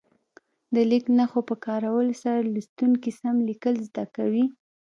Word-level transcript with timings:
د 0.73 0.75
لیک 0.89 1.05
نښو 1.17 1.41
په 1.49 1.55
کارولو 1.65 2.13
سره 2.23 2.39
لوستونکي 2.53 3.11
سم 3.19 3.35
لیکل 3.49 3.75
زده 3.87 4.05
کوي. 4.15 4.45